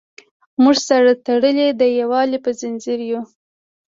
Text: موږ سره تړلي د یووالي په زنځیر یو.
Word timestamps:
موږ 0.63 0.77
سره 0.89 1.11
تړلي 1.25 1.67
د 1.81 1.83
یووالي 1.99 2.37
په 2.45 2.51
زنځیر 2.59 2.99
یو. 3.11 3.21